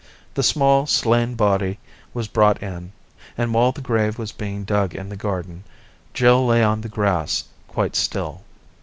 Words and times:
The 0.33 0.41
small 0.41 0.87
slain 0.87 1.35
body 1.35 1.77
was 2.11 2.27
brought 2.27 2.63
in, 2.63 2.91
and 3.37 3.53
while 3.53 3.71
the 3.71 3.81
grave 3.81 4.17
was 4.17 4.31
being 4.31 4.63
dug 4.63 4.95
in 4.95 5.09
the 5.09 5.15
garden, 5.15 5.63
Jill 6.11 6.43
lay 6.43 6.63
on 6.63 6.81
the 6.81 6.89
grass, 6.89 7.43
quite 7.67 7.95
still. 7.95 8.41